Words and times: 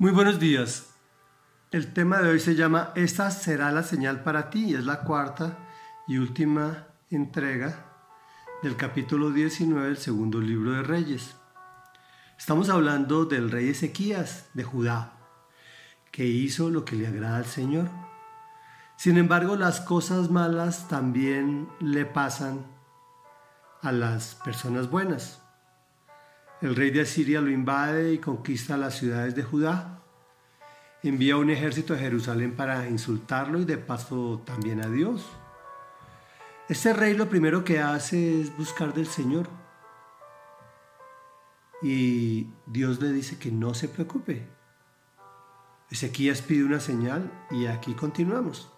Muy 0.00 0.12
buenos 0.12 0.40
días. 0.40 0.94
El 1.70 1.92
tema 1.92 2.22
de 2.22 2.30
hoy 2.30 2.40
se 2.40 2.54
llama 2.54 2.90
Esta 2.94 3.30
será 3.30 3.70
la 3.70 3.82
señal 3.82 4.22
para 4.22 4.48
ti. 4.48 4.72
Es 4.74 4.86
la 4.86 5.02
cuarta 5.02 5.58
y 6.08 6.16
última 6.16 6.86
entrega 7.10 7.84
del 8.62 8.76
capítulo 8.76 9.30
19 9.30 9.88
del 9.88 9.98
segundo 9.98 10.40
libro 10.40 10.72
de 10.72 10.82
Reyes. 10.82 11.36
Estamos 12.38 12.70
hablando 12.70 13.26
del 13.26 13.50
rey 13.50 13.68
Ezequías 13.68 14.48
de 14.54 14.64
Judá, 14.64 15.18
que 16.10 16.24
hizo 16.24 16.70
lo 16.70 16.86
que 16.86 16.96
le 16.96 17.06
agrada 17.06 17.36
al 17.36 17.44
Señor. 17.44 17.90
Sin 18.96 19.18
embargo, 19.18 19.54
las 19.54 19.82
cosas 19.82 20.30
malas 20.30 20.88
también 20.88 21.68
le 21.78 22.06
pasan 22.06 22.64
a 23.82 23.92
las 23.92 24.34
personas 24.34 24.88
buenas. 24.88 25.42
El 26.60 26.76
rey 26.76 26.90
de 26.90 27.00
Asiria 27.00 27.40
lo 27.40 27.50
invade 27.50 28.12
y 28.12 28.18
conquista 28.18 28.76
las 28.76 28.98
ciudades 28.98 29.34
de 29.34 29.42
Judá. 29.42 30.02
Envía 31.02 31.38
un 31.38 31.48
ejército 31.48 31.94
a 31.94 31.98
Jerusalén 31.98 32.54
para 32.54 32.86
insultarlo 32.86 33.60
y 33.60 33.64
de 33.64 33.78
paso 33.78 34.42
también 34.44 34.84
a 34.84 34.88
Dios. 34.88 35.26
Este 36.68 36.92
rey 36.92 37.14
lo 37.14 37.30
primero 37.30 37.64
que 37.64 37.80
hace 37.80 38.42
es 38.42 38.54
buscar 38.58 38.92
del 38.92 39.06
Señor. 39.06 39.48
Y 41.82 42.48
Dios 42.66 43.00
le 43.00 43.10
dice 43.10 43.38
que 43.38 43.50
no 43.50 43.72
se 43.72 43.88
preocupe. 43.88 44.46
Ezequías 45.90 46.42
pide 46.42 46.64
una 46.64 46.78
señal 46.78 47.32
y 47.50 47.66
aquí 47.66 47.94
continuamos. 47.94 48.70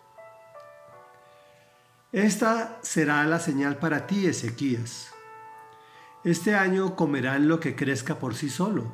Esta 2.13 2.79
será 2.83 3.25
la 3.25 3.41
señal 3.41 3.79
para 3.79 4.07
ti, 4.07 4.27
Ezequías. 4.27 5.13
Este 6.25 6.55
año 6.55 6.95
comerán 6.95 7.49
lo 7.49 7.59
que 7.59 7.75
crezca 7.75 8.21
por 8.21 8.37
sí 8.37 8.49
solo, 8.49 8.93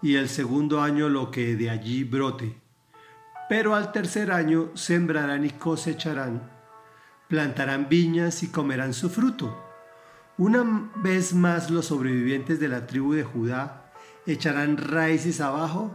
y 0.00 0.14
el 0.14 0.28
segundo 0.28 0.82
año 0.82 1.08
lo 1.08 1.32
que 1.32 1.56
de 1.56 1.68
allí 1.68 2.04
brote. 2.04 2.60
Pero 3.48 3.74
al 3.74 3.90
tercer 3.90 4.30
año 4.30 4.70
sembrarán 4.74 5.44
y 5.44 5.50
cosecharán, 5.50 6.48
plantarán 7.28 7.88
viñas 7.88 8.44
y 8.44 8.48
comerán 8.48 8.94
su 8.94 9.10
fruto. 9.10 9.64
Una 10.38 10.90
vez 10.96 11.34
más 11.34 11.70
los 11.70 11.86
sobrevivientes 11.86 12.60
de 12.60 12.68
la 12.68 12.86
tribu 12.86 13.14
de 13.14 13.24
Judá 13.24 13.92
echarán 14.24 14.76
raíces 14.76 15.40
abajo 15.40 15.90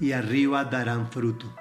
y 0.00 0.12
arriba 0.12 0.64
darán 0.64 1.10
fruto. 1.10 1.54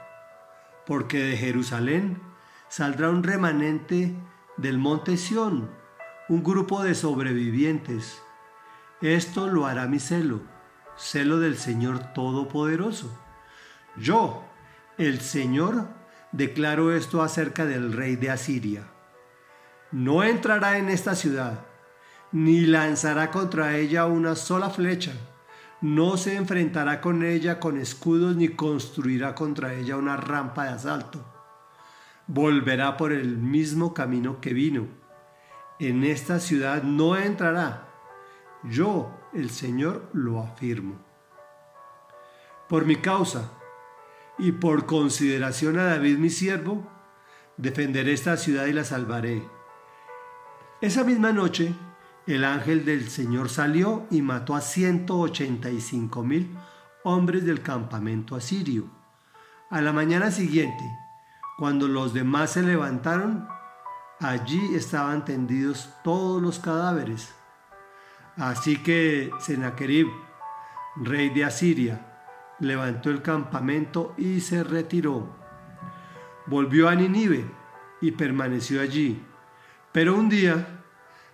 Porque 0.87 1.19
de 1.19 1.35
Jerusalén 1.35 2.21
saldrá 2.69 3.09
un 3.09 3.23
remanente 3.23 4.15
del 4.55 4.77
monte 4.77 5.17
Sión, 5.17 5.80
un 6.31 6.43
grupo 6.43 6.81
de 6.81 6.95
sobrevivientes. 6.95 8.21
Esto 9.01 9.47
lo 9.47 9.65
hará 9.65 9.87
mi 9.87 9.99
celo, 9.99 10.39
celo 10.95 11.41
del 11.41 11.57
Señor 11.57 12.13
Todopoderoso. 12.13 13.11
Yo, 13.97 14.45
el 14.97 15.19
Señor, 15.19 15.89
declaro 16.31 16.95
esto 16.95 17.21
acerca 17.21 17.65
del 17.65 17.91
rey 17.91 18.15
de 18.15 18.29
Asiria. 18.29 18.83
No 19.91 20.23
entrará 20.23 20.77
en 20.77 20.87
esta 20.87 21.15
ciudad, 21.15 21.65
ni 22.31 22.61
lanzará 22.61 23.29
contra 23.29 23.75
ella 23.75 24.05
una 24.05 24.37
sola 24.37 24.69
flecha. 24.69 25.11
No 25.81 26.15
se 26.15 26.37
enfrentará 26.37 27.01
con 27.01 27.25
ella 27.25 27.59
con 27.59 27.77
escudos, 27.77 28.37
ni 28.37 28.47
construirá 28.47 29.35
contra 29.35 29.73
ella 29.73 29.97
una 29.97 30.15
rampa 30.15 30.63
de 30.63 30.69
asalto. 30.69 31.25
Volverá 32.25 32.95
por 32.95 33.11
el 33.11 33.37
mismo 33.37 33.93
camino 33.93 34.39
que 34.39 34.53
vino 34.53 35.00
en 35.81 36.03
esta 36.03 36.39
ciudad 36.39 36.83
no 36.83 37.17
entrará. 37.17 37.87
Yo, 38.63 39.11
el 39.33 39.49
Señor, 39.49 40.09
lo 40.13 40.39
afirmo. 40.39 40.95
Por 42.69 42.85
mi 42.85 42.97
causa 42.97 43.51
y 44.37 44.51
por 44.51 44.85
consideración 44.85 45.79
a 45.79 45.85
David 45.85 46.19
mi 46.19 46.29
siervo, 46.29 46.87
defenderé 47.57 48.13
esta 48.13 48.37
ciudad 48.37 48.67
y 48.67 48.73
la 48.73 48.83
salvaré. 48.83 49.43
Esa 50.81 51.03
misma 51.03 51.31
noche, 51.31 51.73
el 52.27 52.45
ángel 52.45 52.85
del 52.85 53.09
Señor 53.09 53.49
salió 53.49 54.05
y 54.11 54.21
mató 54.21 54.53
a 54.53 54.61
185 54.61 56.23
mil 56.23 56.55
hombres 57.03 57.43
del 57.43 57.63
campamento 57.63 58.35
asirio. 58.35 58.85
A 59.71 59.81
la 59.81 59.93
mañana 59.93 60.29
siguiente, 60.29 60.83
cuando 61.57 61.87
los 61.87 62.13
demás 62.13 62.51
se 62.51 62.61
levantaron, 62.61 63.47
Allí 64.21 64.75
estaban 64.75 65.25
tendidos 65.25 65.89
todos 66.03 66.39
los 66.39 66.59
cadáveres. 66.59 67.33
Así 68.37 68.77
que 68.77 69.31
Sennacherib, 69.39 70.07
rey 70.95 71.31
de 71.31 71.43
Asiria, 71.43 72.05
levantó 72.59 73.09
el 73.09 73.23
campamento 73.23 74.13
y 74.19 74.41
se 74.41 74.63
retiró. 74.63 75.35
Volvió 76.45 76.87
a 76.87 76.93
Ninive 76.93 77.49
y 77.99 78.11
permaneció 78.11 78.79
allí. 78.81 79.25
Pero 79.91 80.15
un 80.15 80.29
día, 80.29 80.67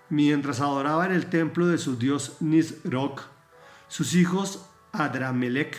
mientras 0.08 0.62
adoraba 0.62 1.08
en 1.08 1.12
el 1.12 1.26
templo 1.26 1.68
de 1.68 1.80
su 1.80 1.97
dios 1.97 2.38
Nisroch, 2.40 3.22
sus 3.90 4.16
hijos 4.16 4.70
Adramelech 4.94 5.76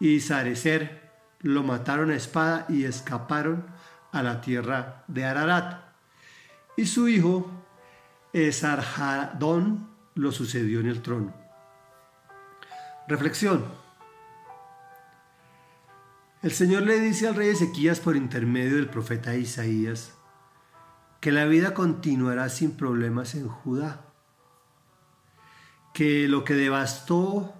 y 0.00 0.20
Sarecer 0.20 1.12
lo 1.40 1.62
mataron 1.62 2.10
a 2.10 2.16
espada 2.16 2.64
y 2.70 2.84
escaparon 2.84 3.66
a 4.10 4.22
la 4.22 4.40
tierra 4.40 5.04
de 5.06 5.26
Ararat 5.26 5.93
y 6.76 6.86
su 6.86 7.08
hijo 7.08 7.50
Esarhadón 8.32 9.88
lo 10.14 10.32
sucedió 10.32 10.80
en 10.80 10.86
el 10.86 11.02
trono. 11.02 11.32
Reflexión. 13.06 13.64
El 16.42 16.52
Señor 16.52 16.82
le 16.82 17.00
dice 17.00 17.28
al 17.28 17.36
rey 17.36 17.50
Ezequías 17.50 18.00
por 18.00 18.16
intermedio 18.16 18.76
del 18.76 18.88
profeta 18.88 19.34
Isaías 19.34 20.14
que 21.20 21.32
la 21.32 21.46
vida 21.46 21.72
continuará 21.72 22.50
sin 22.50 22.76
problemas 22.76 23.34
en 23.34 23.48
Judá, 23.48 24.04
que 25.94 26.28
lo 26.28 26.44
que 26.44 26.54
devastó 26.54 27.54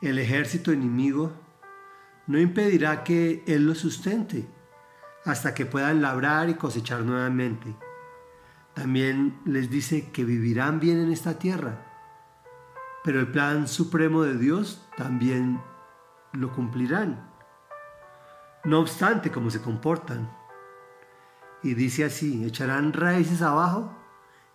el 0.00 0.18
ejército 0.18 0.72
enemigo 0.72 1.32
no 2.26 2.38
impedirá 2.38 3.04
que 3.04 3.44
Él 3.46 3.66
lo 3.66 3.74
sustente 3.74 4.48
hasta 5.24 5.54
que 5.54 5.66
puedan 5.66 6.02
labrar 6.02 6.48
y 6.48 6.54
cosechar 6.54 7.00
nuevamente. 7.00 7.76
También 8.74 9.40
les 9.44 9.70
dice 9.70 10.10
que 10.10 10.24
vivirán 10.24 10.80
bien 10.80 10.98
en 10.98 11.12
esta 11.12 11.38
tierra, 11.38 11.84
pero 13.04 13.20
el 13.20 13.30
plan 13.30 13.68
supremo 13.68 14.22
de 14.22 14.38
Dios 14.38 14.88
también 14.96 15.60
lo 16.32 16.52
cumplirán. 16.52 17.30
No 18.64 18.80
obstante 18.80 19.30
cómo 19.30 19.50
se 19.50 19.60
comportan. 19.60 20.30
Y 21.62 21.74
dice 21.74 22.04
así, 22.04 22.44
echarán 22.44 22.92
raíces 22.92 23.42
abajo 23.42 23.92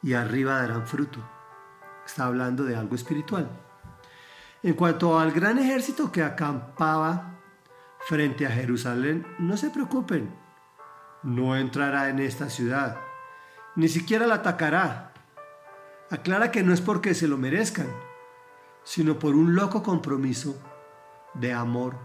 y 0.02 0.14
arriba 0.14 0.62
darán 0.62 0.88
fruto. 0.88 1.20
Está 2.06 2.26
hablando 2.26 2.64
de 2.64 2.76
algo 2.76 2.96
espiritual. 2.96 3.50
En 4.64 4.74
cuanto 4.74 5.20
al 5.20 5.32
gran 5.32 5.60
ejército 5.60 6.12
que 6.12 6.24
acampaba 6.24 7.38
frente 8.08 8.46
a 8.46 8.50
Jerusalén, 8.50 9.26
no 9.40 9.56
se 9.58 9.70
preocupen, 9.70 10.34
no 11.24 11.56
entrará 11.56 12.10
en 12.10 12.20
esta 12.20 12.50
ciudad, 12.50 12.98
ni 13.76 13.88
siquiera 13.88 14.28
la 14.28 14.36
atacará. 14.36 15.14
Aclara 16.10 16.52
que 16.52 16.64
no 16.64 16.74
es 16.74 16.82
porque 16.82 17.14
se 17.14 17.28
lo 17.28 17.38
merezcan, 17.38 17.88
sino 18.84 19.20
por 19.20 19.36
un 19.36 19.56
loco 19.56 19.84
compromiso 19.84 20.58
de 21.34 21.54
amor 21.54 21.96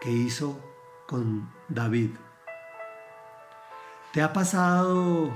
que 0.00 0.10
hizo 0.10 0.58
con 1.06 1.52
David. 1.68 2.10
¿Te 4.12 4.20
ha 4.20 4.32
pasado 4.32 5.30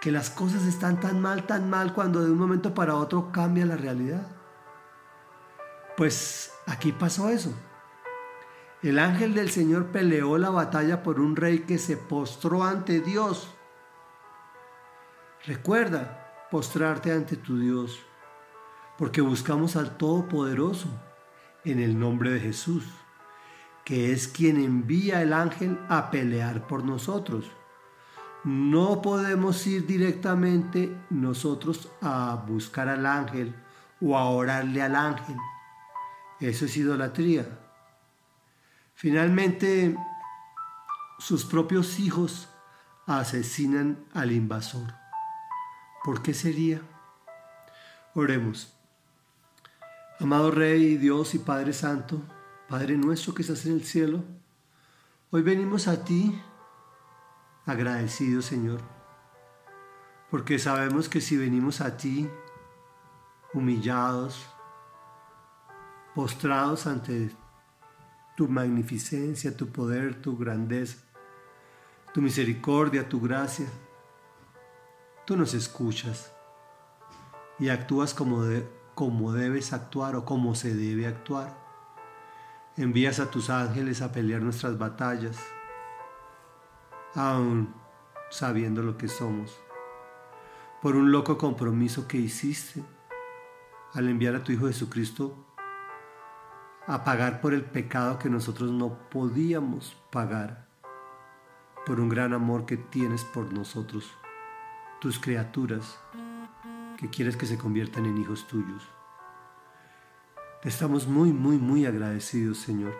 que 0.00 0.12
las 0.12 0.30
cosas 0.30 0.64
están 0.66 1.00
tan 1.00 1.20
mal, 1.20 1.46
tan 1.46 1.70
mal 1.70 1.94
cuando 1.94 2.22
de 2.22 2.30
un 2.30 2.38
momento 2.38 2.74
para 2.74 2.94
otro 2.94 3.32
cambia 3.32 3.64
la 3.64 3.76
realidad? 3.76 4.26
Pues 5.96 6.52
aquí 6.66 6.92
pasó 6.92 7.30
eso. 7.30 7.52
El 8.84 8.98
ángel 8.98 9.32
del 9.32 9.48
Señor 9.48 9.86
peleó 9.92 10.36
la 10.36 10.50
batalla 10.50 11.02
por 11.02 11.18
un 11.18 11.36
rey 11.36 11.60
que 11.60 11.78
se 11.78 11.96
postró 11.96 12.64
ante 12.64 13.00
Dios. 13.00 13.48
Recuerda 15.46 16.46
postrarte 16.50 17.10
ante 17.10 17.38
tu 17.38 17.58
Dios, 17.58 17.98
porque 18.98 19.22
buscamos 19.22 19.76
al 19.76 19.96
Todopoderoso 19.96 20.88
en 21.64 21.80
el 21.80 21.98
nombre 21.98 22.28
de 22.28 22.40
Jesús, 22.40 22.84
que 23.86 24.12
es 24.12 24.28
quien 24.28 24.62
envía 24.62 25.22
el 25.22 25.32
ángel 25.32 25.80
a 25.88 26.10
pelear 26.10 26.66
por 26.66 26.84
nosotros. 26.84 27.50
No 28.44 29.00
podemos 29.00 29.66
ir 29.66 29.86
directamente 29.86 30.94
nosotros 31.08 31.90
a 32.02 32.44
buscar 32.46 32.90
al 32.90 33.06
ángel 33.06 33.54
o 34.02 34.18
a 34.18 34.26
orarle 34.28 34.82
al 34.82 34.94
ángel. 34.94 35.36
Eso 36.38 36.66
es 36.66 36.76
idolatría. 36.76 37.63
Finalmente, 38.94 39.96
sus 41.18 41.44
propios 41.44 41.98
hijos 41.98 42.48
asesinan 43.06 44.04
al 44.14 44.32
invasor. 44.32 44.94
¿Por 46.04 46.22
qué 46.22 46.32
sería? 46.32 46.80
Oremos. 48.14 48.72
Amado 50.20 50.52
Rey, 50.52 50.96
Dios 50.96 51.34
y 51.34 51.38
Padre 51.40 51.72
Santo, 51.72 52.22
Padre 52.68 52.96
nuestro 52.96 53.34
que 53.34 53.42
estás 53.42 53.66
en 53.66 53.72
el 53.72 53.84
cielo, 53.84 54.22
hoy 55.30 55.42
venimos 55.42 55.88
a 55.88 56.04
ti 56.04 56.40
agradecidos, 57.66 58.44
Señor, 58.44 58.80
porque 60.30 60.58
sabemos 60.60 61.08
que 61.08 61.20
si 61.20 61.36
venimos 61.36 61.80
a 61.80 61.96
ti 61.96 62.30
humillados, 63.52 64.46
postrados 66.14 66.86
ante 66.86 67.34
tu 68.36 68.48
magnificencia, 68.48 69.56
tu 69.56 69.68
poder, 69.68 70.20
tu 70.20 70.36
grandeza, 70.36 70.98
tu 72.12 72.20
misericordia, 72.20 73.08
tu 73.08 73.20
gracia, 73.20 73.66
tú 75.24 75.36
nos 75.36 75.54
escuchas 75.54 76.32
y 77.58 77.68
actúas 77.68 78.14
como 78.14 78.42
de, 78.42 78.68
cómo 78.94 79.32
debes 79.32 79.72
actuar 79.72 80.16
o 80.16 80.24
cómo 80.24 80.54
se 80.54 80.74
debe 80.74 81.06
actuar. 81.06 81.56
Envías 82.76 83.20
a 83.20 83.30
tus 83.30 83.50
ángeles 83.50 84.02
a 84.02 84.10
pelear 84.10 84.42
nuestras 84.42 84.78
batallas, 84.78 85.38
aún 87.14 87.72
sabiendo 88.30 88.82
lo 88.82 88.96
que 88.98 89.06
somos, 89.06 89.60
por 90.82 90.96
un 90.96 91.12
loco 91.12 91.38
compromiso 91.38 92.08
que 92.08 92.18
hiciste 92.18 92.82
al 93.92 94.08
enviar 94.08 94.34
a 94.34 94.42
tu 94.42 94.50
Hijo 94.50 94.66
Jesucristo 94.66 95.53
a 96.86 97.02
pagar 97.02 97.40
por 97.40 97.54
el 97.54 97.64
pecado 97.64 98.18
que 98.18 98.28
nosotros 98.28 98.70
no 98.70 98.98
podíamos 99.08 99.96
pagar, 100.10 100.66
por 101.86 101.98
un 101.98 102.08
gran 102.08 102.34
amor 102.34 102.66
que 102.66 102.76
tienes 102.76 103.24
por 103.24 103.52
nosotros, 103.52 104.10
tus 105.00 105.18
criaturas 105.18 105.98
que 106.98 107.08
quieres 107.08 107.36
que 107.36 107.46
se 107.46 107.58
conviertan 107.58 108.06
en 108.06 108.18
hijos 108.18 108.46
tuyos. 108.46 108.82
Te 110.62 110.68
estamos 110.68 111.06
muy, 111.06 111.32
muy, 111.32 111.58
muy 111.58 111.86
agradecidos, 111.86 112.58
Señor. 112.58 112.94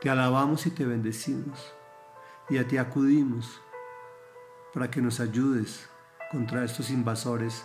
Te 0.00 0.10
alabamos 0.10 0.66
y 0.66 0.70
te 0.70 0.84
bendecimos 0.84 1.74
y 2.48 2.58
a 2.58 2.66
ti 2.66 2.76
acudimos 2.76 3.60
para 4.74 4.90
que 4.90 5.00
nos 5.00 5.20
ayudes 5.20 5.88
contra 6.30 6.64
estos 6.64 6.90
invasores 6.90 7.64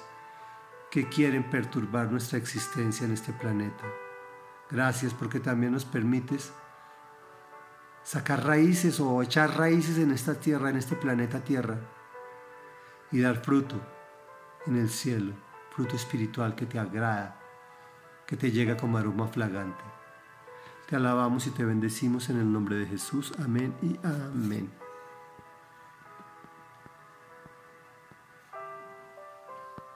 que 0.91 1.07
quieren 1.07 1.49
perturbar 1.49 2.11
nuestra 2.11 2.37
existencia 2.37 3.05
en 3.05 3.13
este 3.13 3.33
planeta. 3.33 3.83
Gracias 4.69 5.13
porque 5.13 5.39
también 5.39 5.71
nos 5.71 5.85
permites 5.85 6.51
sacar 8.03 8.45
raíces 8.45 8.99
o 8.99 9.21
echar 9.21 9.57
raíces 9.57 9.97
en 9.97 10.11
esta 10.11 10.35
tierra, 10.35 10.69
en 10.69 10.77
este 10.77 10.95
planeta 10.95 11.43
Tierra, 11.43 11.77
y 13.11 13.19
dar 13.19 13.43
fruto 13.43 13.75
en 14.65 14.77
el 14.77 14.89
cielo, 14.89 15.33
fruto 15.71 15.95
espiritual 15.95 16.55
que 16.55 16.65
te 16.65 16.79
agrada, 16.79 17.39
que 18.25 18.37
te 18.37 18.51
llega 18.51 18.77
como 18.77 18.97
aroma 18.97 19.27
flagante. 19.27 19.83
Te 20.87 20.95
alabamos 20.95 21.47
y 21.47 21.51
te 21.51 21.65
bendecimos 21.65 22.29
en 22.29 22.37
el 22.37 22.51
nombre 22.51 22.77
de 22.77 22.85
Jesús. 22.85 23.33
Amén 23.39 23.73
y 23.81 23.97
amén. 24.05 24.86